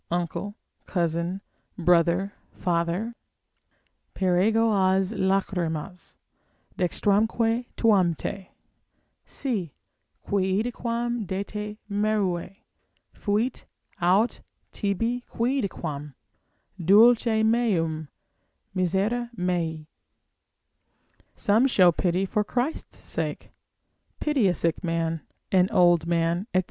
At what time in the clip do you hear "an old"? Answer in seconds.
25.51-26.07